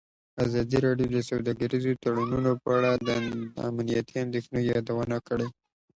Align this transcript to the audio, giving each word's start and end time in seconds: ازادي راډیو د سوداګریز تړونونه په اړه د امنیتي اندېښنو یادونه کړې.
ازادي 0.45 0.77
راډیو 0.85 1.07
د 1.13 1.17
سوداګریز 1.29 1.85
تړونونه 2.03 2.51
په 2.61 2.69
اړه 2.77 2.91
د 3.07 3.09
امنیتي 3.69 4.15
اندېښنو 4.25 4.59
یادونه 4.71 5.17
کړې. 5.27 5.47